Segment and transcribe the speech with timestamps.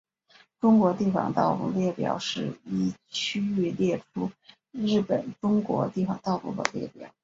[0.59, 4.31] 中国地方道路列表是依区域列出
[4.71, 7.13] 日本中国地方道路的列表。